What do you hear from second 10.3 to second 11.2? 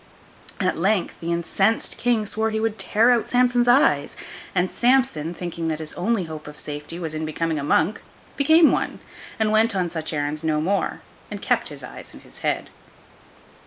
no more,